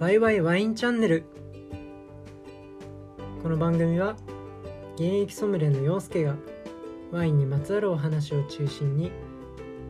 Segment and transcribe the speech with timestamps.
[0.00, 1.24] ワイワイワインチャンネル。
[3.42, 4.14] この番組は
[4.94, 6.36] 現役ソムリエの陽介が
[7.10, 9.10] ワインにまつわるお話を中心に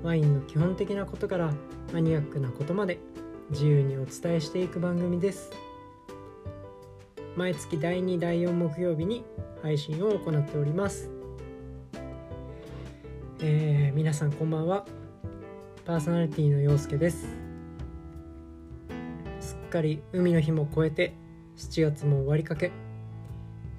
[0.03, 1.53] ワインの基本的なことから
[1.93, 2.99] マニアックなことまで
[3.51, 5.51] 自由にお伝えしていく番組です。
[7.37, 9.27] 毎月第2第4木曜日に
[9.61, 11.11] 配信を行っております。
[13.41, 14.87] えー、皆さんこんばんは。
[15.85, 17.48] パーソナリティの陽介です。
[19.69, 21.13] っかり海の日も越えて
[21.59, 22.73] 7月も終わりかけ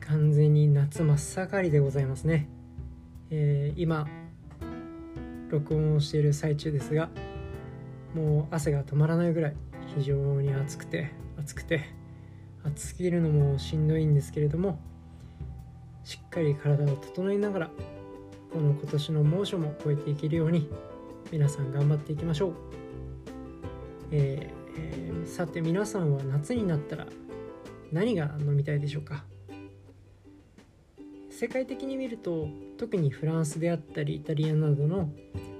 [0.01, 2.47] 完全に夏真っ盛りでございますね、
[3.31, 4.07] えー、今
[5.49, 7.09] 録音をしている最中ですが
[8.13, 9.55] もう汗が止まらないぐらい
[9.95, 11.89] 非常に暑くて暑くて
[12.63, 14.79] 暑すぎるのもしんどいんですけれども
[16.03, 17.71] しっかり体を整えながら
[18.53, 20.69] この今年の猛暑も超えていけるように
[21.31, 22.53] 皆さん頑張っていきましょう、
[24.11, 27.07] えーえー、さて皆さんは夏になったら
[27.91, 29.23] 何が飲みたいでしょうか？
[31.29, 35.09] 世界的に見ると特にフランスであったりイタリアなどの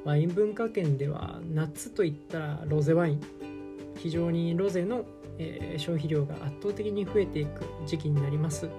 [0.04, 3.22] ワイン文化圏では夏といったらロゼワイン
[3.98, 5.06] 非常にロゼの、
[5.38, 8.70] えー、消費量が圧倒的に増えていく時期になります。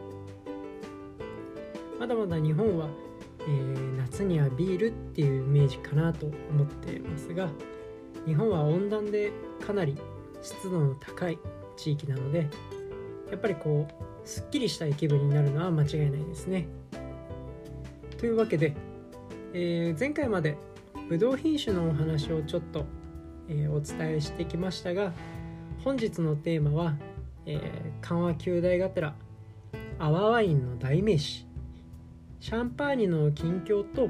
[1.98, 2.88] まだまだ日本は、
[3.40, 7.48] えー、夏にはビールっていうイメージかなと思ってますが
[8.26, 9.32] 日本は温暖で
[9.66, 9.96] かなり
[10.42, 11.38] 湿度の高い
[11.76, 12.48] 地域なので
[13.30, 16.66] やっぱりこうすっきりしたい気分になるのは間違いないですね。
[18.18, 18.74] というわけで、
[19.54, 20.58] えー、前回まで
[21.08, 22.84] ブドウ品種のお話をちょっと、
[23.48, 25.12] えー、お伝えしてきましたが
[25.82, 26.96] 本日のテーマは、
[27.46, 27.58] え、
[28.02, 29.14] 緩和球大がてら
[29.98, 31.46] 泡ワインの代名詞
[32.40, 34.08] シャンパーニュの近況と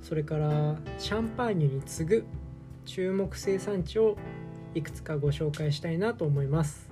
[0.00, 2.26] それからシャンパーニュに次ぐ
[2.84, 4.16] 注目生産地を
[4.74, 6.90] いくつかご紹介したいなと思います。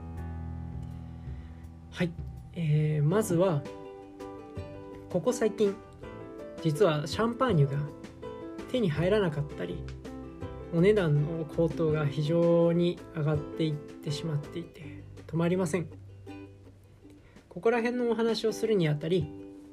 [1.91, 2.11] はい、
[2.55, 3.63] えー、まずは
[5.11, 5.75] ここ最近
[6.63, 7.79] 実はシャンパーニュが
[8.71, 9.83] 手に入らなかったり
[10.73, 15.87] お値段の高騰が非常に上がっていってしまっていて止まりません。
[17.49, 19.27] ここら辺のお話をするにあたり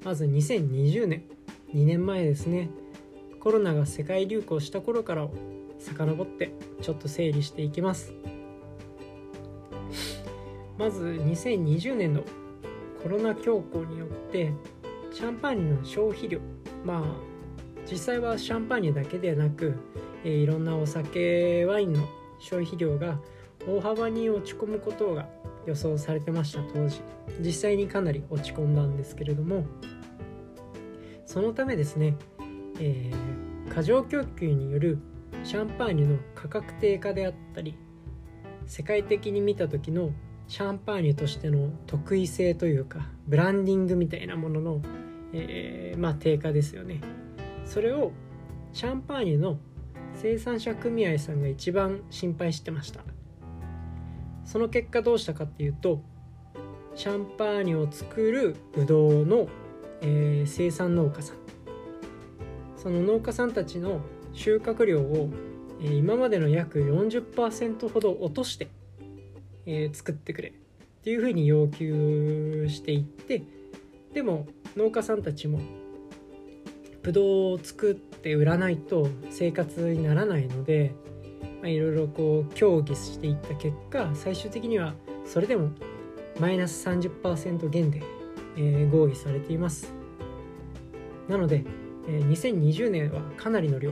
[0.03, 1.23] まず2020年
[1.73, 2.69] 2年前ですね。
[3.40, 5.29] コロナが世界流行した頃から
[5.79, 8.13] 遡ってちょっと整理していきます。
[10.77, 12.23] まず2020年の
[13.01, 14.51] コロナ恐慌によって
[15.11, 16.39] シャンパーニュの消費量
[16.85, 17.37] まあ
[17.89, 19.75] 実際はシャンパーニュだけでなく、
[20.23, 22.07] え、いろんなお酒ワインの
[22.39, 23.19] 消費量が
[23.66, 25.27] 大幅に落ち込むことが
[25.66, 27.01] 予想されてました当時。
[27.39, 29.66] 実際にかなり落ち込んだんですけれども。
[31.25, 32.16] そのためですね、
[32.79, 34.97] えー、過剰供給による
[35.43, 37.75] シャンパーニュの価格低下であったり
[38.65, 40.11] 世界的に見た時の
[40.47, 44.81] シャンパーニュとしての特異性というかブランディングみたいなものの、
[45.33, 47.01] えー、まあ、低下ですよね。
[47.65, 48.11] それを
[48.71, 49.57] シャンパーニュの
[50.13, 53.01] 生産者組合さんが一番心配してました。
[54.45, 56.01] その結果どうしたかっていうと
[56.95, 59.47] シャンパーニュを作るブドウの、
[60.01, 61.37] えー、生産農家さん。
[62.77, 63.99] その農家さんたちの
[64.37, 65.29] 収穫量を
[65.81, 68.69] 今までの約40%ほど落として、
[69.65, 70.53] え作ってくれっ
[71.03, 73.43] ていうふうに要求していって
[74.13, 75.59] でも農家さんたちも
[77.01, 80.93] ブドウを作って売らないと生活にならないので
[81.63, 84.93] いろいろこう協議していった結果最終的には
[85.25, 85.71] それでも
[86.39, 88.03] マイナス30%減で、
[88.57, 89.91] え合意されています。
[91.27, 91.65] なので、
[92.07, 93.91] え2020年はかなりの量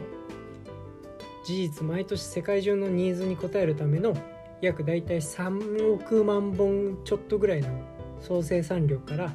[1.45, 4.17] 事実毎年世界中のニーズに応えるための
[4.61, 7.69] 約大体3億万本ちょっとぐらいの
[8.19, 9.31] 総生産量から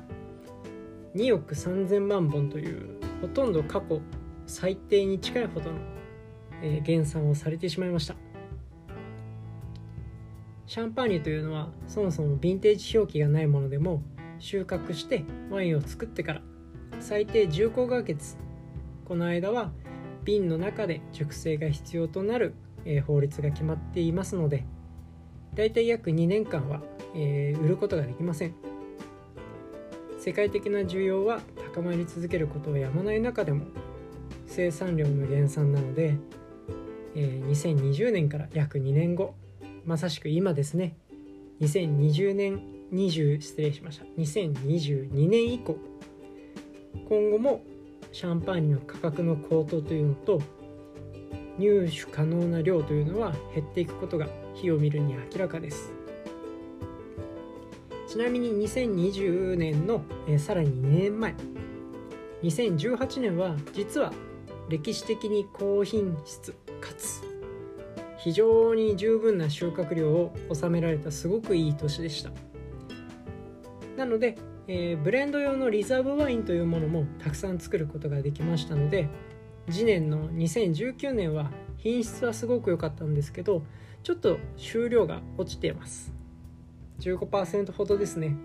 [1.14, 4.00] 2億3000万本というほとんど過去
[4.44, 5.78] 最低に近いほどの、
[6.60, 8.16] え減産をされてしまいました。
[10.66, 14.02] シャンパーニュというのはそもそもヴィンテージ表記がないものでも
[14.40, 16.42] 収穫してワインを作ってから
[17.00, 18.36] 最低15ヶ月
[19.04, 19.72] この間は
[20.24, 24.64] 瓶の中で熟成が必要となる、え法律が決まっていますので
[25.54, 26.80] だいたい約2年間は、
[27.14, 28.54] えー、売ることができません。
[30.18, 31.40] 世界的な需要は
[31.74, 33.64] 高まり続けることをやまない中でも
[34.46, 36.18] 生産量の減産なので、
[37.14, 39.34] えー、2020年から約2年後
[39.86, 40.96] まさしく今ですね。
[41.60, 42.62] 2020年
[42.92, 44.04] 20失礼しました。
[44.18, 45.76] 2022年以降
[47.08, 47.62] 今後も
[48.12, 50.40] シャンパーニュの価格の高騰というのと
[51.58, 55.92] 入手可能な量というのは減っていくことが火を見るに明らかです。
[58.08, 61.34] ちなみに2020年の、え、さらに2年前
[62.42, 64.12] 2018年は実は
[64.68, 67.22] 歴史的に高品質かつ
[68.18, 72.30] 非常に十分な収穫量を収められたすごくいい年でした。
[73.96, 74.36] なので、
[74.72, 79.08] えー、ブレンド用のリザーブワインというものもたくさん作ることができましたので
[79.68, 83.64] 次年の2019年は品質はすごく良かったんですけど
[84.04, 86.14] ちょっと収量が落ちています。
[87.00, 88.36] 15%ほどですね。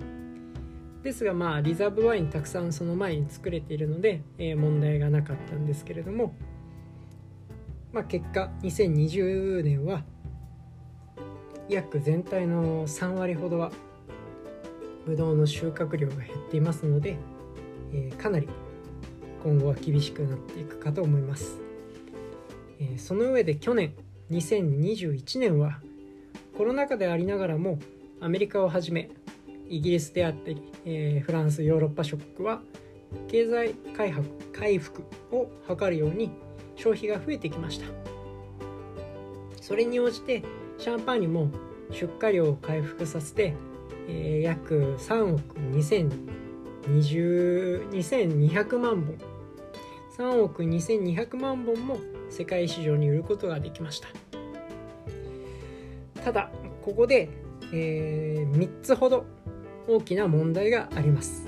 [1.03, 6.33] ですがまあリザーブワインたくさんその前に作れているので、えー、問題がなかったんですけれども
[7.93, 10.03] まあ結果2020年は
[11.69, 13.71] 約全体の3割ほどは
[15.05, 17.17] ブドウの収穫量が減っていますので、
[17.93, 18.49] えー、かなり
[19.43, 21.57] 今後は厳しくなっていくかと思います、
[22.79, 23.93] えー、その上で去年
[24.31, 25.79] 2021年は
[26.57, 27.79] コロナ禍でありながらも
[28.21, 29.09] アメリカをはじめ
[29.67, 32.61] イギリスであったり、えー、フランスヨーロッパ諸国は
[33.27, 36.31] 経済回復回復を図るように
[36.75, 37.85] 消費が増えてきました。
[39.61, 40.43] それに応じて
[40.77, 41.49] シャンパーニュも
[41.91, 43.55] 出荷量を回復させて、
[44.07, 45.57] えー、約3億
[46.89, 49.17] 2200万本。
[50.17, 51.97] 3億2200万本も
[52.29, 54.07] 世界市場に売ることができました。
[56.23, 56.49] ただ
[56.81, 57.29] ここで、
[57.73, 59.25] えー、3つほど
[59.87, 61.47] 大きな問題があります。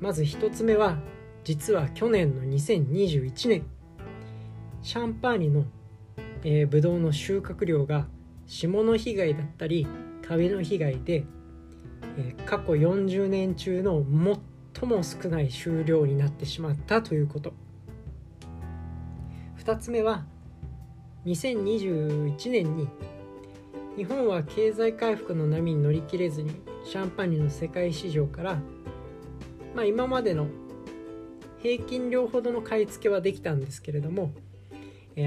[0.00, 0.98] まず1つ目は
[1.44, 3.64] 実は去年の2021年
[4.82, 5.64] シャンパーニの、
[6.44, 8.06] えー、ブドウの収穫量が
[8.46, 9.86] 霜の被害だったり
[10.26, 11.24] カビの被害で、
[12.18, 14.04] えー、過去40年中の
[14.74, 17.52] 最も少ない収量になってしまったということ。
[19.58, 20.24] 2つ目は
[21.26, 22.88] 2021年に
[23.96, 26.52] 日本は経済回復の波に乗り切れずに
[26.84, 28.58] シャンパーニュの世界市場から、
[29.74, 30.46] まあ、今までの
[31.58, 34.32] 平均量ほどの買い付けはできたんですけれども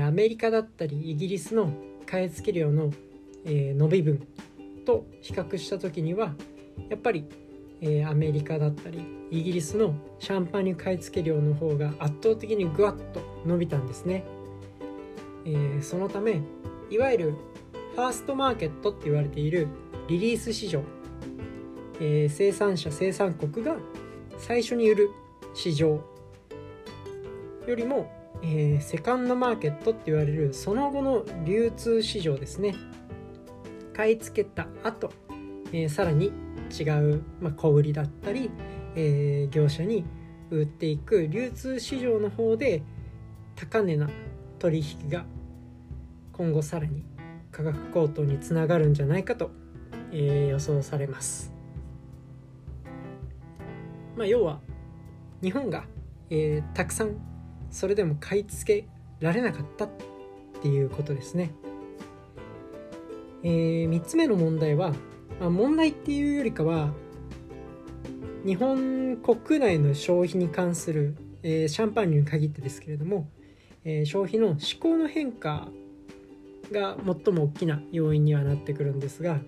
[0.05, 1.73] アメリカだったりイギリスの
[2.05, 2.93] 買い付け量の
[3.45, 4.25] 伸び分
[4.79, 6.33] と比較した時には
[6.89, 7.25] やっぱり
[7.81, 14.25] えアメリカだったりイギリスのシャンパーニュ買い付け量の方が圧倒的にぐわっと伸びたんですね、
[15.45, 16.41] えー、そのため
[16.89, 17.35] いわゆる
[17.95, 19.67] ファーストマーケットって言われている
[20.07, 20.83] リリース市場
[21.99, 23.75] えー、生産者生産国が
[24.37, 25.09] 最初に売る
[25.53, 26.01] 市場
[27.67, 28.09] よりも、
[28.41, 32.75] えー、セカンドマーケットって言われるその後の流通市場ですね。
[33.99, 35.11] 買い付けた後、
[35.73, 36.31] えー、さらに
[36.71, 38.49] 違う、まあ、小売りだったり、
[38.95, 40.05] えー、業者に
[40.49, 42.81] 売っていく流通市場の方で
[43.57, 44.09] 高値な
[44.57, 45.25] 取引が
[46.31, 47.03] 今後さらに
[47.51, 49.51] 価格高騰につながるんじゃないかと、
[50.13, 51.51] えー、予想されます。
[54.15, 54.61] まあ、要は
[55.43, 55.83] 日本が、
[56.29, 57.17] えー、たくさん
[57.69, 58.87] それでも買い付け
[59.19, 59.89] られなかったっ
[60.61, 61.51] ていうことですね。
[63.43, 64.93] えー、3つ目の問題は、
[65.39, 66.91] まあ、問題っていうよりかは
[68.45, 73.29] 日本国内の消費に関する、えー、シャンパーニュに限ってですけれども、
[73.83, 75.67] えー、消費の思考の変化
[76.71, 79.39] が最も大きな要因にはなってくるんですが、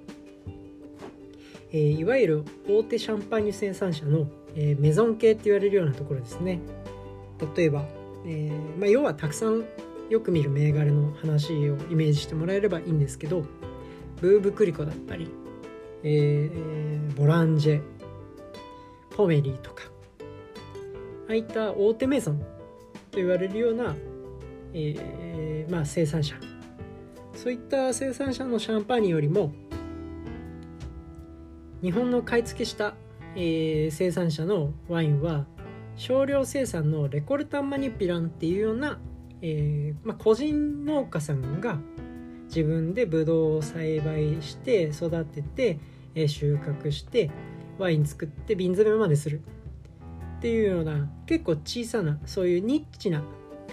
[1.71, 6.59] えー、いわゆる大手シャンパーニュ生産者のえー、メゾン系って言われるようなところですね。
[7.55, 7.85] 例えば、
[8.25, 9.65] えー、まあ、要はたくさん
[10.09, 13.45] よく見る銘柄の話をイメージしてもらえればいいんですけど
[14.21, 15.29] ブーブクリコだったり、
[16.03, 17.81] えー、ボランジェ
[19.09, 19.83] ポメリーとか
[21.27, 22.45] ああいった大手メゾンと
[23.13, 23.95] 言われるような、
[24.73, 26.35] えー、まあ、生産者。
[27.35, 29.51] そういった生産者のシャンパーニュよりも
[31.81, 32.93] 日本の買い付けした
[33.35, 35.45] えー、生産者のワインは
[35.95, 38.99] 少量生産のレコルタンマニピランっていうような、
[39.41, 41.79] えーまあ、個人農家さんが
[42.53, 45.79] 自分でブドウを栽培して育てて、
[46.13, 47.31] え、収穫して
[47.77, 49.39] ワイン作って瓶詰めまでする
[50.37, 53.23] っていうような結構小さなそういうニッチな、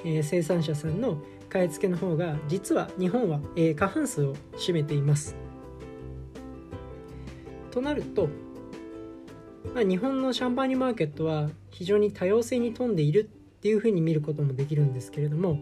[0.05, 5.37] え、生産者さんの買い付けの方が実は日本は、え、過半数を占めています。
[7.73, 8.29] となると
[9.75, 15.59] まあ、日本のシャンパーニュマーケットは非常に多様性に富んでいるっていうふうに見ることもできるんですけれども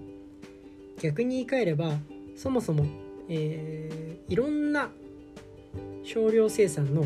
[1.00, 1.92] 逆に言い換えれば
[2.36, 2.84] そもそも、
[3.28, 4.90] えー、いろんな
[6.04, 7.04] 少量生産の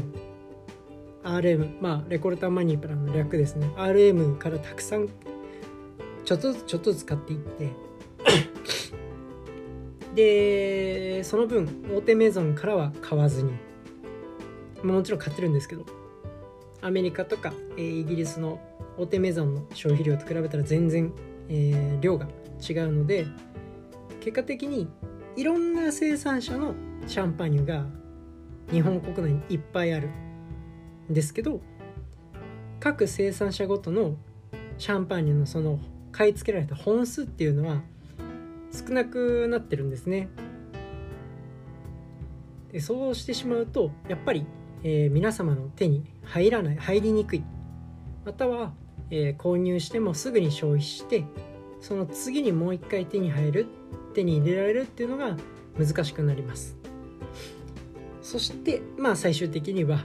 [1.23, 3.71] RM まあレコルターマニプラの略ですね。
[3.77, 5.09] RM からたくさん
[6.25, 7.69] ちょっとずつちょっとずつ買っていって。
[10.15, 13.53] でその分大手メゾンからは買わずに。
[14.83, 15.85] まあもちろん買ってるんですけど。
[16.83, 18.59] アメリカとか、えー、イギリスの
[18.97, 21.13] 大手メゾンの消費量と比べたら全然、
[21.49, 22.27] えー、量が
[22.69, 23.27] 違うので
[24.21, 24.89] 結果的に
[25.37, 26.75] いろんな生産者の
[27.07, 27.87] シャンパーニュが
[28.71, 30.09] 日本国内にいっぱいある
[31.11, 31.61] んですけど
[32.79, 34.17] 各生産者ごとの
[34.79, 35.79] シャンパーニュのその
[36.13, 37.83] 買い付けられた本数っていうのは
[38.73, 40.29] 少なくなってるんですね。
[42.73, 44.47] でそうしてしまうとやっぱり、
[44.85, 47.45] えー、皆様の手に入らない入りにくい
[48.25, 48.73] または、
[49.11, 51.25] えー、購入してもすぐに消費して
[51.81, 53.67] その次にもう一回手に入る
[54.11, 55.37] 手に入れられるっていうのが
[55.79, 56.77] 難しくなります。
[58.23, 60.05] そしてまあ最終的には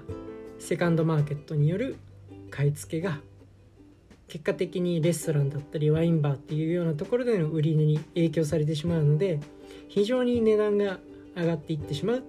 [0.58, 1.98] セカンドマーケットによる
[2.50, 3.20] 買い付けが
[4.28, 9.40] 結果的にレストランだったりワインバーっていうようなところでの売り値に影響されてしまうので
[9.88, 11.00] 非常に値段が
[11.36, 12.24] 上がっていってしまう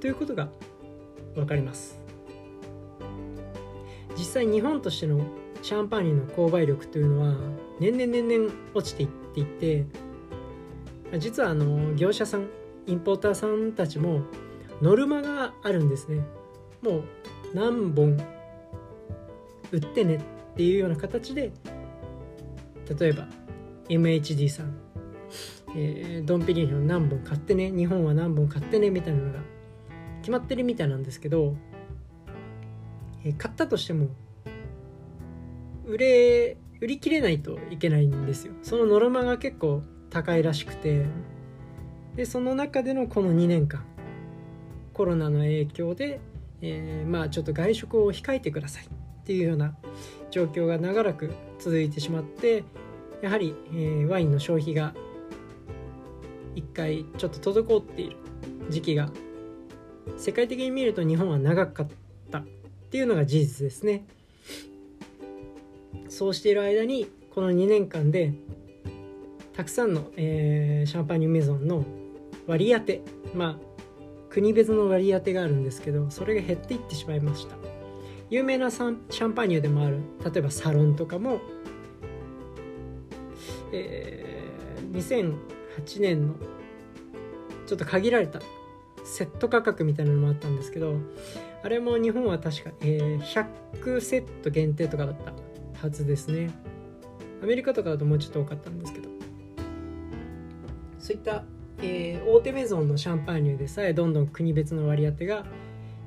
[0.00, 0.48] ということが
[1.34, 2.00] 分かります。
[4.16, 5.20] 実際日本としての
[5.62, 7.34] シャンパーニュの購買力というのは
[7.78, 9.84] 年々年々落ちていっていて
[11.18, 12.48] 実はあの業者さん
[12.86, 14.22] インポーターさんたちも
[14.82, 16.22] ノルマがあるんですね。
[16.82, 17.04] もう
[17.54, 18.16] 何本
[19.72, 20.20] 売ってねっ
[20.56, 21.52] ていうような形で
[22.98, 23.26] 例えば
[23.88, 24.76] MHD さん、
[25.74, 29.40] えー、ドンピリーノ何本買ってね日本は何本買ってねみたいなのが
[30.20, 31.56] 決まってるみたいなんですけど、
[33.24, 34.08] えー、買ったとしても
[35.84, 38.52] 売れ売り切れないといけないんですよ。
[38.62, 41.06] そのノルマが結構高いらしくて。
[42.16, 43.84] でその中でのこの2年間
[44.94, 46.18] コロナの影響で、
[46.62, 48.86] えー、まあちょっと外食を控えてください。
[48.86, 48.88] っ
[49.26, 49.76] ていうような
[50.30, 52.64] 状況が長らく続いてしまって
[53.20, 54.94] やはり、えー、ワインの消費が
[56.54, 58.16] 一回ちょっと滞っている
[58.70, 59.10] 時期が
[60.16, 61.86] 世界的に見ると日本は長かっ
[62.30, 62.38] た。
[62.38, 64.06] っていうのが事実ですね。
[66.08, 68.32] そうしている間にこの2年間で
[69.56, 71.84] たくさんの、えー、シャンパーニュメゾンの
[72.46, 73.02] 割り当て
[73.34, 73.76] まあ
[74.28, 77.56] 国別の割り当てがあるんですけどそれが減っていってしまいました。
[78.28, 81.40] 有名なシャンパーニュでもある例えばサロンとかも、
[83.72, 85.34] えー、
[85.76, 86.34] 2008年の
[87.66, 88.40] ちょっと限られた
[89.04, 90.96] セット価格みたいなのもあったんですけど
[91.62, 93.20] あれも日本は確か、えー、
[93.80, 95.32] 100セット限定とかだった
[95.80, 96.50] はずですね。
[97.42, 99.05] アメリカとかだともうちょっと多かったんですけど
[101.06, 101.44] そういった、
[101.78, 105.44] えー、大手メゾンのシャンパーニュでさえどんどん国別の割り当てが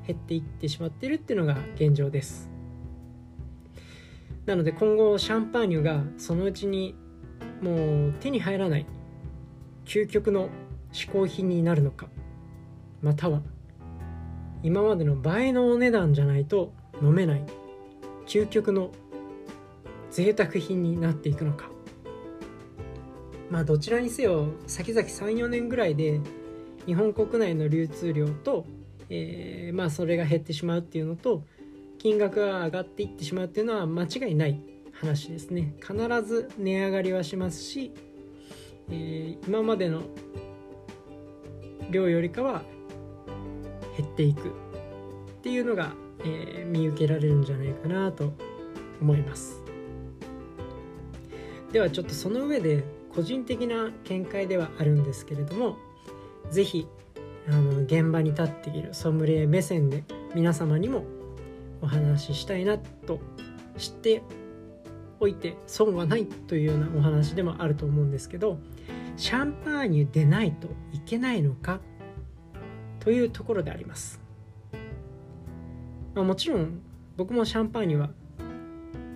[0.05, 2.49] 減っていってしまっているっていうのが現状です。
[4.45, 6.95] なので今後シャンパーニュがそのうちに
[7.61, 8.85] もう手に入らない
[9.85, 10.49] 究極の
[10.91, 12.09] 嗜好品になるのか
[13.01, 13.41] または
[14.63, 17.43] 今までの倍のお値段じゃないと飲めない
[18.27, 18.91] 究極の
[20.11, 21.78] 贅沢品になっていくのか。
[23.49, 26.19] まあどちらにせよ先々34年ぐらいで
[26.85, 28.65] 日本国内の流通量と、
[29.09, 31.43] えー、まあそれが減ってしまうっていうのと
[31.97, 34.59] 金額が上がっていってしまうっていうのは間違いない
[34.93, 35.75] 話ですね。
[35.81, 37.91] 必ず値上がりはしますし、
[38.89, 40.03] えー、今までの
[41.89, 42.63] 量よりかは
[43.97, 44.51] 減っていくっ
[45.41, 48.33] ていうのが、えー、見受けられるんじゃないかなと
[49.01, 49.61] 思います。
[51.71, 55.77] ではちょっとその上で個人的な見解ではあるんですけれども
[56.51, 56.87] 是非
[57.47, 60.03] あの現場に立っているソムリエ目線で
[60.35, 61.03] 皆様にも
[61.81, 63.19] お話ししたいなと
[63.77, 64.21] 知って
[65.19, 68.59] おいて損はないというようなお話でもあると思うんですけど
[69.17, 71.79] シャンパーニュでないといけないのか
[72.99, 74.21] というところであります、
[76.13, 76.81] まあ、もちろん
[77.17, 78.11] 僕もシャンパーニュは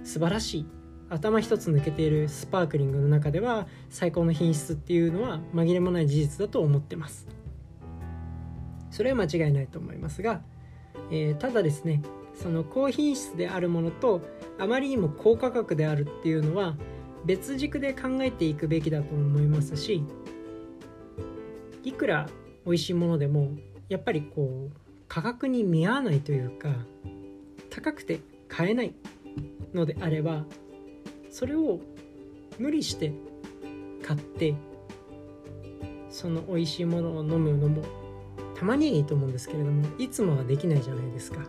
[0.03, 0.65] 素晴らしい
[1.13, 7.27] 頭一つ抜けているスパークリングの中では最高の品質っていうのは紛れもない事実だと思ってます。
[8.89, 10.41] それは間違いないと思いますが、
[11.11, 12.01] えー、ただですね
[12.33, 14.21] その高品質であるものと
[14.59, 16.75] あまりにも高価格であるっていうのは
[17.25, 20.03] 別軸で考えていくべきだと思いますし
[21.83, 22.27] いくら
[22.65, 23.51] 美味しいものでも
[23.89, 24.77] やっぱりこう
[25.07, 26.69] 価格に見合わないというか
[27.69, 28.93] 高くて買えない
[29.73, 30.45] のであれば
[31.33, 31.79] それを
[32.59, 33.11] 無理して
[34.03, 34.53] 買って
[36.11, 37.81] その美味しいものを飲むのも
[38.53, 41.39] たまにいいと思うんですけれどもいつもはできないじゃないですか。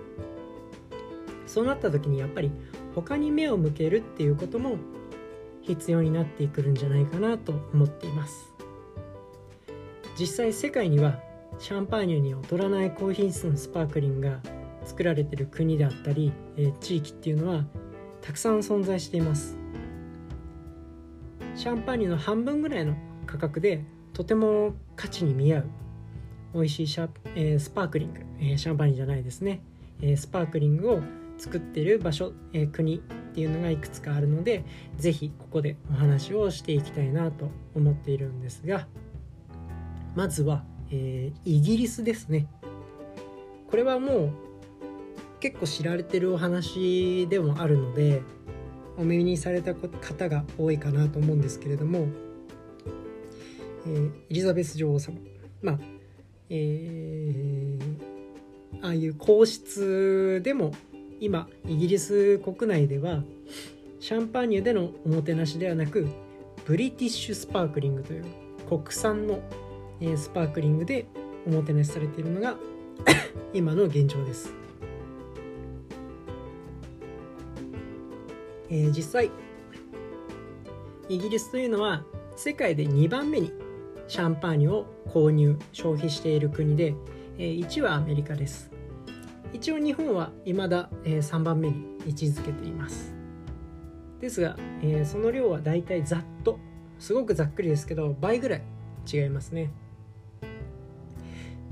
[1.47, 2.51] そうなった時にやっぱり
[2.95, 4.79] 他に目を向けるっていうことも
[5.61, 8.55] 必要になってくるんじゃないかなと思っています。
[10.19, 11.21] 実際世界には
[11.59, 14.41] シャンパーニュに劣らない高品質のスパークリングが
[14.87, 17.65] 作られてる国であったり、えー、地域っていうのは
[18.23, 19.64] たくさん存在しています。
[21.65, 22.95] シャンパーニュの半分ぐらいの
[23.25, 25.65] 価格でとても価値に見合う。
[26.53, 29.63] 美味しいシャ、えー、スパークリング、えー、シャンパーニュじゃないですね、
[30.03, 31.01] えー、スパークリングを
[31.39, 34.63] 作ってる場所、えー、国っていうのがいくつかあるので
[34.99, 38.87] 是非ここでお話をしていきたいなと思っているんですが。
[40.15, 42.47] まずは、えー、イギリスですね。
[43.71, 44.31] これはもう
[45.41, 48.21] 結構知られてるお話でもあるので
[48.97, 52.07] お耳にされた方が多いかなと思うんですけれども、
[53.87, 55.19] えー、エリザベス女王様
[55.63, 55.79] まあ
[56.51, 57.99] えー、
[58.83, 60.73] ああいう皇室でも
[61.21, 63.23] 今イギリス国内では
[63.99, 66.07] シャンパーニュでのおもてなしではなく
[66.67, 68.25] ブリティッシュスパークリングという
[68.69, 69.41] 国産の
[70.01, 71.07] えスパークリングで
[71.47, 72.57] おもてなしされているのが
[73.55, 74.53] 今の現状です、
[78.71, 79.31] えー、実際
[81.09, 82.05] イギリスというのは
[82.37, 83.53] 世界で2番目に
[84.09, 86.95] シャンパーニュを購入消費している国で、
[87.39, 88.71] えー、1はアメリカです。
[89.53, 93.15] 一応日本は未だ、えー、3番目に位置づけています。
[94.21, 96.59] ですが、えー、その量はだいたいざっと
[96.99, 98.63] すごくざっくりですけど倍ぐらい
[99.11, 99.71] 違いますね。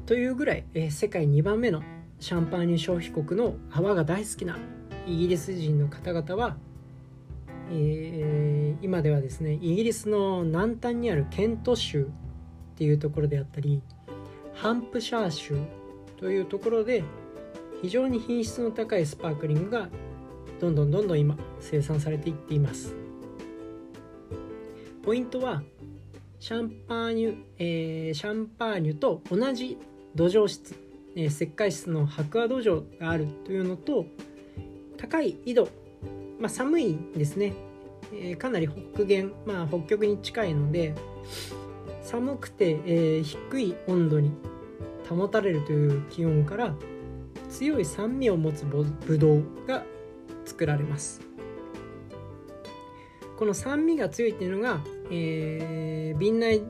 [0.07, 1.83] というぐらい、えー、世界2番目の
[2.19, 4.59] シャンパーニュ消費国の泡が大好きな
[5.07, 6.57] イギリス人の方々は、
[7.73, 12.09] えー、今ではですねイギリスの南端にあるケント州っ
[12.77, 13.81] ていうところであったり
[14.55, 15.57] ハンプシャー州
[16.19, 17.03] というところで
[17.81, 19.89] 非常に品質の高いスパークリングが
[20.61, 22.95] どんどんどんどん今生産されていっています。
[25.03, 25.63] ポイントは
[26.39, 29.79] シャンパーニュ、えー、シャンパーニュと同じ
[30.15, 30.77] 土壌質、
[31.17, 34.07] えー、石灰質の白亜土壌があるというのと
[34.97, 35.69] 高い緯度、
[36.43, 37.55] まあ、寒いですね、
[38.13, 40.93] えー、かなり北限、まあ、北極に近いので
[42.03, 44.33] 寒くて、えー、低い温度に
[45.09, 46.75] 保たれるという気温から
[47.49, 49.85] 強い酸味を持つブドウが
[50.45, 51.21] 作られます。
[53.39, 56.63] この酸味が強いっていうのが、えー、瓶内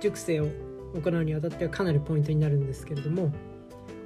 [0.00, 0.46] 熟成を
[0.94, 3.32] 行うにあたってはかなりポイントになるんですけれども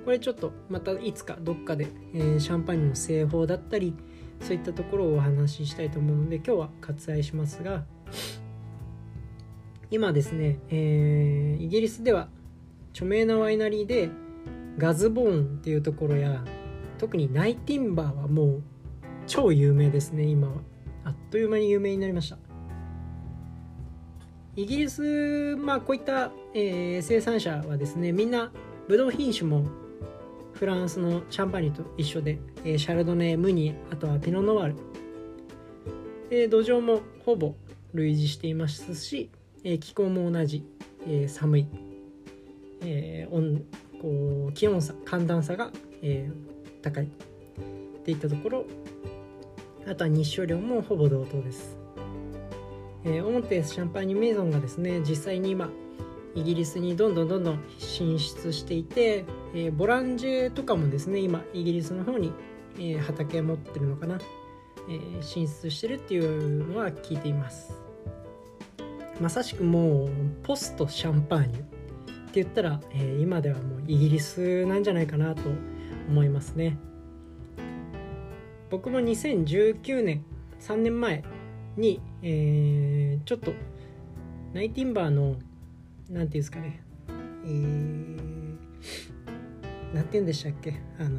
[0.05, 3.95] これちょっとまたいつかどっかで、えー、シャンパーニュの製法だったり
[4.41, 7.85] そういったところをお話ししたいと思うので今日は割愛しますが
[9.91, 12.29] 今ですね、えー、イギリスでは
[12.93, 14.11] 著名なワイナリーで
[14.79, 16.45] ガズボーンっていうところや
[16.99, 18.63] 特にナイティンバーはもう
[19.27, 20.55] 超有名ですね今は。
[21.05, 22.37] あっという間に有名になりました。
[24.57, 28.53] イギリスまあこういった、えー、生産者はですねみんな
[28.89, 29.65] ブドウ品種も
[30.55, 34.77] フランスのシャンパーニュと一緒で、えー、シャルドネムニあとはピノノワール、
[36.31, 37.55] えー、土壌もほぼ
[37.95, 39.31] 類似していますし、
[39.65, 40.65] えー、気候も同じ、
[41.07, 41.67] えー、寒い、
[42.83, 43.65] えー、温
[44.01, 45.71] こう気温差寒暖差が、
[46.03, 47.05] えー、高い。
[47.05, 48.65] っていったところ。
[49.87, 51.77] あとは日照量もほぼ同等です、
[53.05, 55.71] えー、オモテスシャンパーニュメイゾンがですね実際に今
[56.35, 62.33] イギリスにどんどんどんどん進出していて、えー、ボランジェとかもですね今イギリスの方に、
[62.77, 64.19] えー、畑持ってるのかな、
[64.89, 67.75] えー、進出してるっていうのは聞いています。
[69.21, 70.11] まさしくもう
[70.43, 71.63] ポストシャンパーニュっ
[72.33, 75.43] て言ったら、えー、今ではもうイギリスなんじゃないかなと
[76.09, 76.79] 思いますね。
[78.71, 80.25] 僕も2019年
[80.61, 81.25] 3年前
[81.77, 83.53] に、えー、ちょっと
[84.53, 85.41] ナイティンバーの何て
[86.09, 86.83] 言うんですかね
[87.45, 88.57] えー、
[89.95, 90.81] 何て言うんでしたっけ？
[90.99, 91.19] あの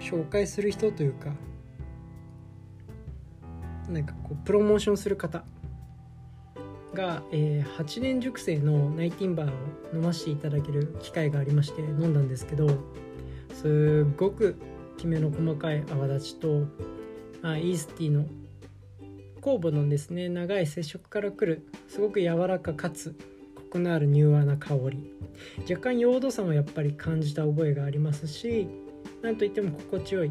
[0.00, 1.32] 紹介する人というか
[3.88, 5.44] なんかこうプロモーションする方
[6.92, 9.52] が、えー、8年熟成のナイティンバーを
[9.94, 12.68] 飲ませていただける機会がありまして飲んだんですけど
[13.54, 14.56] すっごく
[14.96, 16.64] きめの細かい泡立ちと
[17.42, 18.26] あイースティーの
[19.40, 23.14] 酵母のですね長い接触からくるすごく柔らかかつ
[23.66, 25.16] コクのある柔和な香り。
[25.68, 28.68] 若干溶度差もやっぱり感じた覚えがありますし
[29.22, 30.30] なんといっても心地よい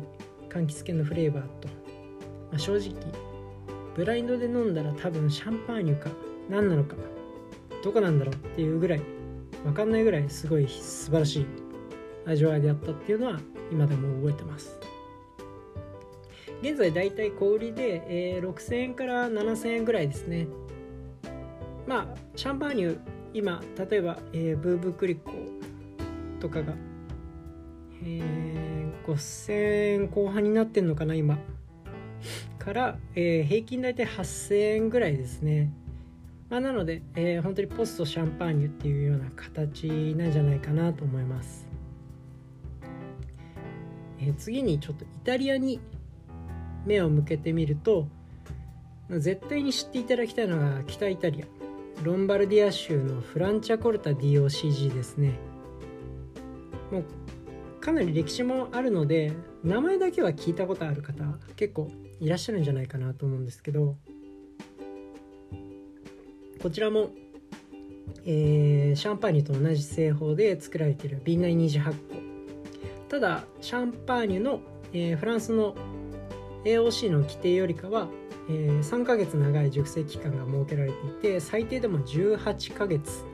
[0.49, 2.93] 柑橘系のフレーバーと、まあ、正直
[3.95, 6.09] ブラインドで飲んだら多分シャンパーニュか
[6.49, 6.95] 何なのか
[7.83, 9.01] どこなんだろうっていうぐらい
[9.63, 11.45] 分かんないぐらいすごい素晴らしい
[12.25, 13.39] 味わいであったっていうのは
[13.71, 14.79] 今でも覚えてます。
[16.61, 20.47] 現在だいたい小売りで、えー、6000円から7000円ぐらいですね。
[21.85, 22.99] まあシャンパーニュ
[23.35, 25.31] 今例えば、えー、ブーブークリコ
[26.39, 26.73] とかが、
[28.03, 28.21] え
[29.05, 29.53] 5000
[30.03, 31.37] 円後半になってんのかな今。
[32.65, 35.71] から、えー、平均大体8000円ぐらいですね、
[36.49, 39.85] まあ、なので、えー、本当にポストシャンパーニュっていうような形
[40.17, 41.67] なんじゃないかなと思います、
[44.19, 45.79] えー、次にちょっとイタリアに
[46.87, 48.07] 目を向けてみると
[49.11, 51.54] 絶対に知っていただきたいのが北イタリア。
[52.05, 55.39] ロンバルディア州のフランチャコルタ DOCG ですね。
[56.91, 61.23] もうかなり歴史もあるので名前だけは聞いたことある方
[61.55, 61.89] 結構
[62.19, 63.95] いらっしゃるんじゃないかなと思うんですけど
[66.61, 67.09] こちらも、
[68.23, 71.95] えー、シャンパーニュと同じ製法で作られている瓶内28個。
[73.09, 74.59] ただシャンパーニュの、
[74.93, 75.75] えー、フランスの
[76.65, 78.09] AOC の規定よりかは
[78.49, 83.25] えー、3ヶ月長い熟成期間が設けられていて最低でも18ヶ月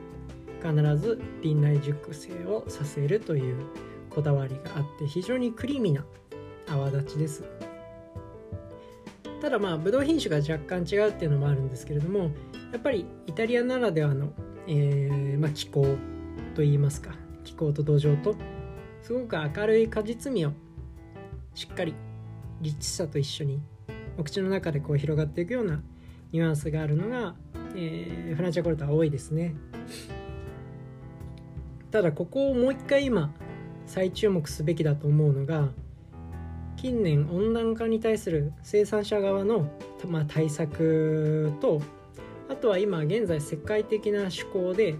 [0.62, 3.66] 必ず瓶内熟成をさせるという
[4.10, 6.04] こだわりがあって非常にクリーミーな
[6.68, 7.44] 泡立ちです。
[9.42, 12.30] ただまあブドウ品種が若干違うっていうのもあるんですけれども
[12.72, 14.32] やっぱりイタリアならではの、
[14.68, 15.96] えー、まあ、気候
[16.54, 17.10] といいますか
[17.42, 18.36] 気候と土壌と
[19.02, 20.52] すごく明るい果実味を
[21.54, 21.92] しっかり
[22.60, 23.60] リッチさと一緒に
[24.18, 25.82] お口の中でこう広がっていくような
[26.32, 27.34] ニュアンスがあるのが、
[27.74, 29.54] えー、フランチャコルトは多いですね。
[31.90, 33.34] ただここをもう一回今
[33.86, 35.68] 再注目すべきだと思うのが
[36.76, 39.70] 近年温暖化に対する生産者側の、
[40.08, 41.82] まあ、対策と
[42.48, 44.96] あとは今現在世界的な趣向で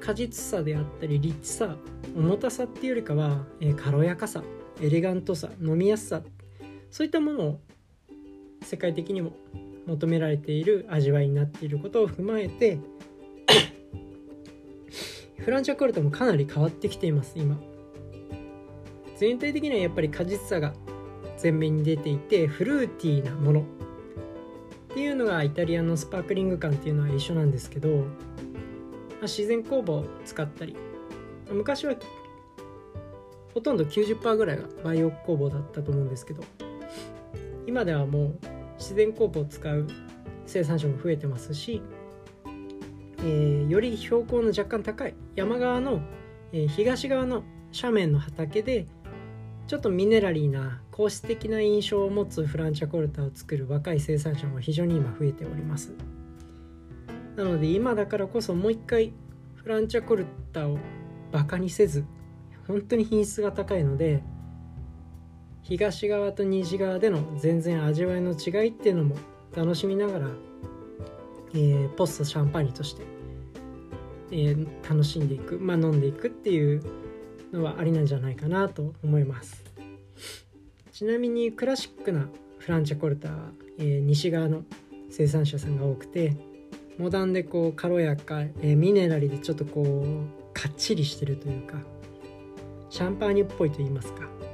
[0.00, 1.76] 果実さであったりリッチさ
[2.16, 4.42] 重たさっていうよりかは、えー、軽やかさ
[4.80, 6.22] エレガントさ飲みやすさ
[6.90, 7.60] そういったものを
[8.62, 9.32] 世界的にも
[9.86, 12.78] 求められている味わいになっていることを踏まえて
[15.38, 17.60] フランチャコルトもかなり変わってきています今。
[19.16, 20.72] 全体的にはやっぱり果実さが
[21.42, 23.60] 前面に出ていてフルーティーなもの。
[23.60, 23.64] っ
[24.92, 30.74] ていうのがイタリアのスパークリング感っていうのは一緒なんですけど、まあ、自然酵母を使ったり
[31.48, 31.94] 昔は
[33.54, 36.42] ほとんど90%ぐらいがバイオ酵母だったと思うんですけど
[37.70, 38.38] 今ではもう
[38.78, 39.86] 自然酵母を使う
[40.44, 41.80] 生産者も増えてますし、
[43.18, 46.00] えー、より標高の若干高い山側の、
[46.52, 48.88] えー、東側の斜面の畑で
[49.68, 55.92] ちょっとミネラリーな皇室的な印象を持つフランチャコルタを作る若い生産者も非常に今増えております。
[57.36, 59.12] なので今だからこそもう一回
[59.54, 60.76] フランチャコルタを
[61.30, 62.04] バカにせず
[62.66, 64.24] 本当に品質が高いので
[65.70, 69.14] 東側と西側での全然味わいの違いっていうのも
[69.54, 70.26] 楽しみながら、
[71.54, 73.04] えー、ポストシャンパーニュとして、
[74.32, 76.82] えー、楽しんでいく、まあ、飲んでいくっていう
[77.52, 79.62] のはありなんじゃないかなと思います。
[80.90, 82.26] ちなみにクラシックな
[82.58, 83.34] フランチャコルタは、
[83.78, 84.64] えー、西側の
[85.08, 86.36] 生産者さんが多くて
[86.98, 91.78] モダンでこう軽やか、えー、ミネラルでちょっとこうかっちりしてるというか
[92.90, 94.49] シャンパーニュっぽいと言いますか。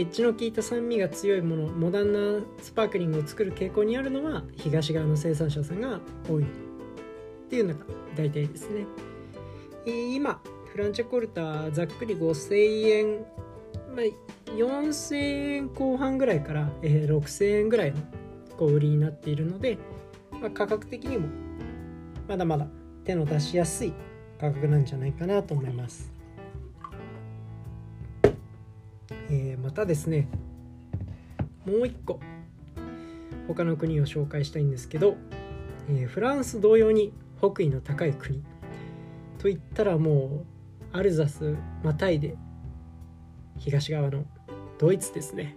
[0.00, 6.46] エッジの効いた酸味が強いものモダンなスパークリングを作る傾向にあるのは東側の生産者さんが多いっ
[7.50, 7.80] ていうのが
[8.16, 8.86] 大体ですね、
[9.84, 10.40] 今
[10.72, 13.16] フランチャコルタざっくり5000円、
[13.94, 15.16] まあ、4000
[15.56, 17.98] 円後半ぐらいから、え、6000円ぐらいの
[18.56, 19.76] 小売りになっているので、
[20.32, 21.28] まあ、価格的にも
[22.26, 22.66] まだまだ
[23.04, 23.92] 手の出しやすい
[24.40, 26.19] 価格なんじゃないかなと思います。
[29.70, 30.26] またですね
[31.64, 32.18] もう一個
[33.46, 35.16] 他の国を紹介したいんですけど、
[35.88, 38.42] えー、フランス同様に北緯の高い国
[39.38, 40.44] といったらも
[40.92, 41.54] うアルザス
[41.84, 42.34] またいで
[43.58, 44.24] 東側の
[44.80, 45.54] ドイツですね。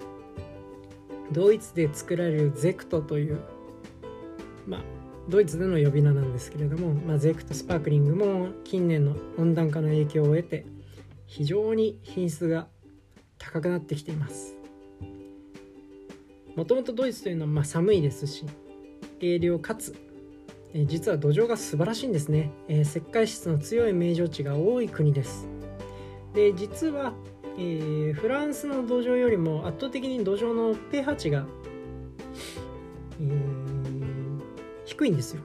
[1.31, 3.39] ドイツで作られるゼクトという
[4.67, 4.81] まあ
[5.27, 10.67] ドイツでの呼び名なんですけれども、まあ、ゼクトスパークリングも近年の温暖化の影響を得て
[11.25, 12.67] 非常に品質が
[13.43, 14.55] 高くなってきています。
[16.55, 18.45] もともとドイツというのはま寒いですし
[19.19, 19.95] 冷涼かつ
[20.75, 25.47] え実は土壌が素晴らしいんですね、えー、石灰質の強い名城地が多い国です。
[26.33, 27.13] で実は、
[27.57, 31.45] えー、フランスの土壌よりも圧倒的に土壌の pH 値が、
[33.21, 34.41] えー、
[34.85, 35.43] 低いんですよ。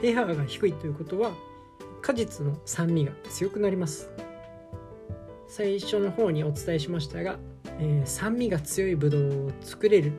[0.00, 1.32] pH が低いということは
[2.00, 4.10] 果実の酸味が強くなります。
[5.58, 7.36] 最初の方にお伝えしましたが、
[7.80, 10.12] えー、酸味が強いブドウを作れる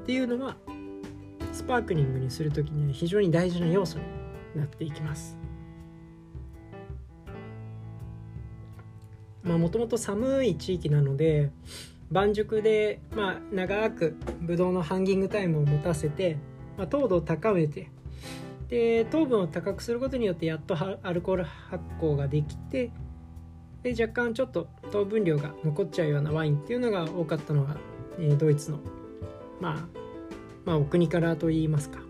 [0.00, 0.56] っていうのは
[1.52, 4.04] スパークリングにする時には非常に大事な要素に
[4.56, 5.38] なっていきます。
[9.44, 11.52] まあもともと寒い地域なので
[12.10, 16.36] 晩熟で、まあ、長くブドウのハンギングタイムを持たせて、
[16.76, 17.92] まあ、糖度を高めて
[18.68, 22.90] で糖分を高くすることによってやっとアルコール発酵ができて
[23.82, 27.76] で若干ちょっと糖分量が残っちゃうようなワインっていうのが多かったのが、
[28.18, 28.78] えー、ドイツの、
[29.60, 30.00] まあ、
[30.64, 32.00] まあお国からといいますか。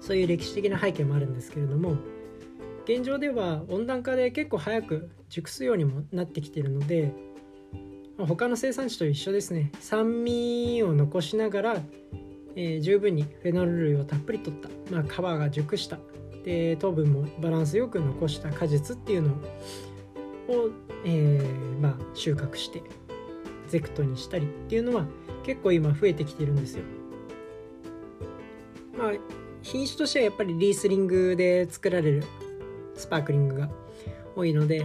[0.00, 1.96] そういう歴史的な背景もあるんですけれども
[2.84, 7.12] 現状では温暖化で結構早く熟すようにもなってきてるので
[8.16, 9.70] 他の生産地と一緒ですね。
[9.78, 11.82] 酸味を残しながら、
[12.56, 15.06] えー、十分にフェノール類をたっぷりとった、まあ、皮
[15.38, 15.98] が熟した。
[16.44, 19.36] で糖分もバランスよく残した果実っていうのを、
[21.04, 22.82] えー、まあ、収穫して
[23.68, 25.06] ゼクトにしたりっていうのは
[25.44, 26.84] 結構今増えてきてるんですよ。
[28.96, 29.12] まあ
[29.62, 32.24] 品種としてはやっぱりリースリングで作られる
[32.94, 33.68] スパークリングが
[34.34, 34.84] 多いので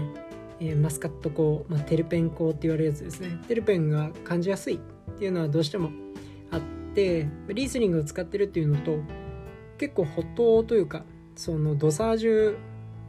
[0.59, 4.79] えー、マスカット香、まあ、テルペン香って言われるやつですねテルペンが感じやすいっ
[5.17, 5.91] ていうのはどうしても
[6.51, 6.61] あっ
[6.95, 8.99] てリースリングを使ってるっていうのと
[9.77, 11.03] 結構ホ糖というか
[11.35, 12.57] そのドサージュ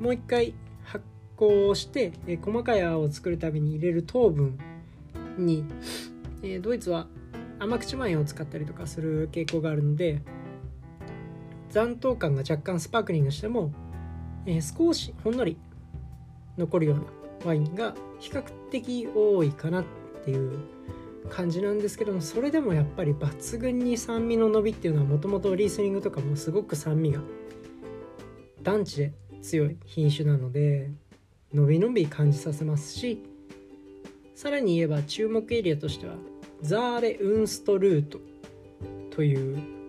[0.01, 0.55] もう一回
[1.45, 4.59] 発酵して、え、細かい泡を作るために入れる糖分
[5.39, 5.65] に、
[6.43, 7.07] え、ドイツは
[7.59, 10.21] 甘口ワインを使ったりとかする傾向があるので
[11.71, 13.73] 残糖感が若干スパークリングしても、
[14.47, 15.57] え、少しほんのり
[16.57, 17.03] 残るような
[17.45, 19.85] ワインが比較的多いかなっ
[20.25, 20.59] ていう
[21.31, 27.21] 感じなんですけどもそれでもやっぱり抜群に酸味の伸びっていうのはもともとリースリングとかもすごく酸味が
[28.63, 30.91] 団地で強い品種なので
[31.55, 33.23] 伸び伸び感じさせますし
[34.35, 36.15] さらに言えば注目エリアとしては
[36.61, 38.21] ザーレ・ウンストルート
[39.11, 39.85] という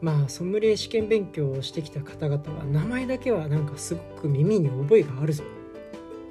[0.00, 5.44] まあソムリエ試験勉強をしてきた方々は名前だけはなんかすごく耳に覚えがあるぞ。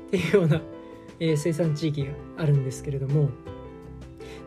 [0.07, 0.61] っていうような、
[1.19, 3.29] えー、生産地域があるんですけれども。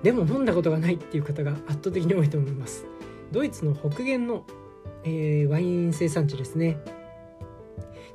[0.03, 2.85] でも飲んだことがないっていう方が圧倒的に多いと思います。
[3.31, 4.45] ドイツの北限の、
[5.05, 6.79] えー、ワイン生産地ですね。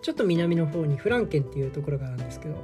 [0.08, 2.56] ちょっと南の方にフランケンっていうところがあるんですけど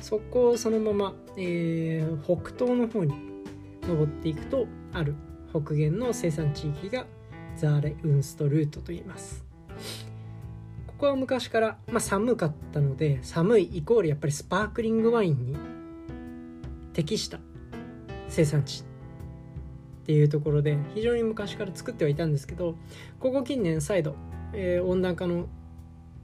[0.00, 3.12] そこをそのまま、えー、北東の方に
[3.82, 5.14] 登っていくとある
[5.50, 7.04] 北限の生産地域が
[7.54, 9.44] ザーレ・ウンストルートと言います。
[10.86, 15.56] ここは昔から、まあ、寒かったので寒いイコールやっぱりスパークリングワインに
[16.94, 17.40] 適した
[18.28, 22.74] 生産地っていうところで非常に昔から作ってはいたんですけど
[23.20, 24.16] ここ近年再度、
[24.54, 25.46] えー、温暖化の、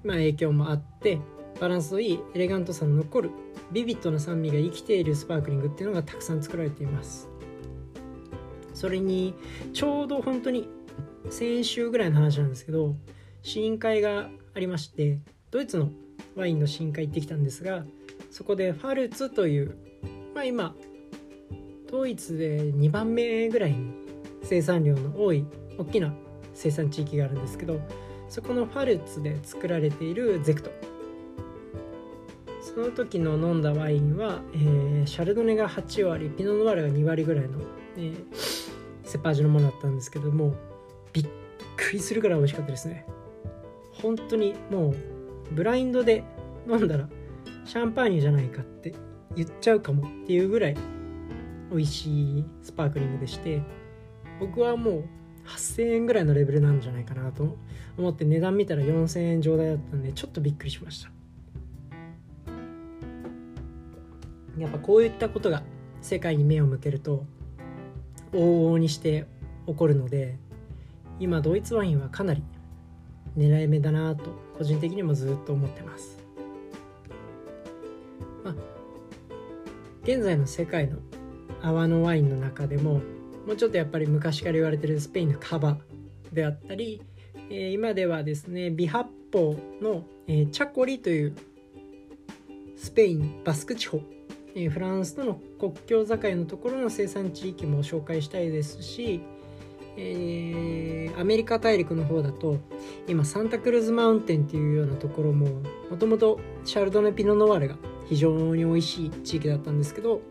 [0.04, 1.18] まあ、影響もあって
[1.60, 3.30] バランスのいいエレガントさの残る
[3.70, 7.28] ビビッドな酸味が生きているスパークリングっていうのがたくさん作られています。
[8.74, 9.34] それに
[9.72, 10.68] ちょうど本当に
[11.30, 12.96] 先週ぐらいの話なんですけど
[13.42, 15.90] 試飲会がありましてドイツの
[16.36, 17.84] ワインの深海行ってきたんですが
[18.30, 19.76] そこでファルツという、
[20.34, 20.74] まあ、今
[21.90, 23.92] ドイツで2番目ぐらいに
[24.42, 25.44] 生産量の多い
[25.78, 26.14] 大きな
[26.54, 27.80] 生産地域があるんですけど
[28.32, 30.70] そこのファルツで作られているゼクト。
[32.62, 37.58] その時の飲んだワインは、えー、シャルドネが8割ピノノワールが2割ぐらいの、
[37.98, 38.24] えー、
[39.04, 40.54] セパージュのものだったんですけども
[41.12, 41.26] びっ
[41.76, 43.04] くりするぐらい美味しかったですね。
[43.92, 44.96] 本当にもう
[45.52, 46.24] ブラインドで
[46.66, 47.10] 飲んだら
[47.66, 48.94] シャンパーニュじゃないかって
[49.36, 50.76] 言っちゃうかもっていうぐらい
[51.70, 53.60] 美味しいスパークリングでして
[54.40, 55.04] 僕はもう
[55.56, 57.56] 8000円ぐらいのレベルなんじゃないかなと
[57.96, 61.10] 思って値段見たら4000円上代だったんでちょっとびっくりしました。
[64.58, 65.62] やっぱこういったことが
[66.02, 67.24] 世界に目を向けると
[68.32, 69.26] 往々にして
[69.66, 70.36] 起こるので
[71.18, 72.42] 今ドイツワインはかなり
[73.36, 76.18] 狙い目だなと個人的にもずっと思ってます、
[78.44, 78.54] まあ、
[80.02, 80.98] 現在の世界の
[81.62, 83.00] 泡のワインの中でも
[83.46, 85.76] もうちょっとやっぱり昔から言われてるスペインのカバ
[86.32, 87.02] であったり、
[87.50, 91.36] えー、今ではですねビハッポの、えー、チャコリという
[92.76, 94.00] スペインバスク地方、
[94.54, 99.20] えー、フランスとの国境境のところの生産地域も紹介したいですし
[99.96, 102.58] えー、アメリカ大陸の方だと
[103.06, 105.46] 今サンタクルーズマウンテンっていうようなところも
[105.90, 107.76] もともとシャルドネ・ピノ・ノワールが
[108.08, 110.22] 非常に美味しい地域だったんですけど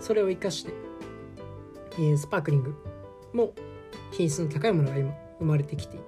[0.00, 0.72] それを生かして、
[1.98, 2.74] え、スパークリング
[3.32, 3.52] も
[4.12, 6.04] 品質の高いものが今生まれてきていて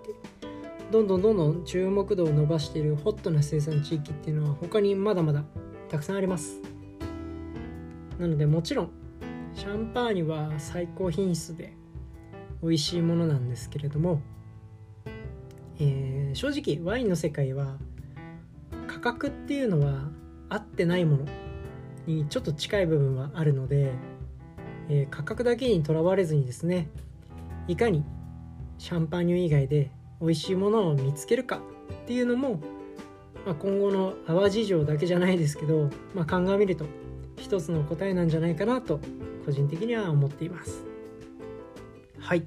[0.90, 5.44] どんどんどんどん注目度を伸ばしているホットな生産地域っていうのは他にまだまだ
[5.88, 6.60] たくさんあります。
[8.18, 8.90] なのでもちろん
[9.54, 11.74] シャンパーニュは最高品質で
[12.62, 14.20] 美味しいものなんですけれども、
[15.78, 17.78] えー、正直ワインの世界は
[18.86, 20.10] 価格っていうのは
[20.48, 21.26] 合ってないもの
[22.06, 23.92] にちょっと近い部分はあるので、
[24.90, 26.88] えー、価格だけにとらわれずにですね
[27.68, 28.04] いかに
[28.78, 31.60] シャンパーニュ以外で美味しいものを見つけるか
[32.02, 32.60] っていうのも、
[33.46, 36.86] まあ、今後の淡路城だけじゃないですけど、まあ、鑑みると
[37.36, 39.00] 一つの答えなんじゃないかなと
[39.46, 40.84] 個人的には思っています。
[42.18, 42.46] はい、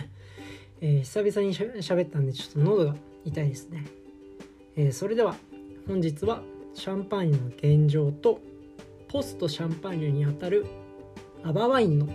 [0.80, 3.84] えー、久々にしゃべったんでちょっと喉が痛いですね、
[4.76, 5.36] えー、それでは
[5.86, 6.42] 本日は
[6.74, 8.40] シャンパーニュの現状と
[9.08, 10.66] ポストシャンパーニュにあたる
[11.44, 12.08] アバワインの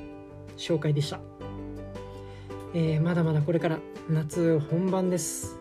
[0.57, 1.19] 紹介でした、
[2.73, 5.57] えー、まだまだこれから夏本番です、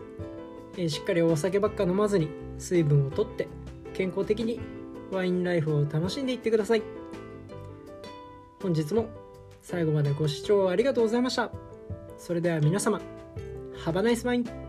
[0.77, 3.47] えー、しっかりお酒ばっか飲まずに水分をとって
[3.93, 4.59] 健康的に
[5.11, 6.81] ワインライフを楽しんでいってください。
[8.61, 9.07] 本日も
[9.61, 11.51] 最後までご視聴ありがとうございました。
[12.17, 13.01] それでは皆様
[13.85, 14.62] Have a nice wine!